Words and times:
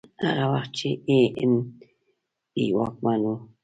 هغه 0.27 0.45
وخت 0.53 0.71
چې 0.79 0.89
اي 1.09 1.19
این 1.39 1.53
پي 2.53 2.63
واکمن 2.75 3.19
و. 3.25 3.29